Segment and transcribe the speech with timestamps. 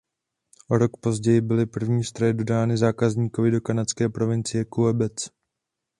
[0.67, 5.13] O rok později byly první stroje dodány zákazníkovi do kanadské provincie Quebec.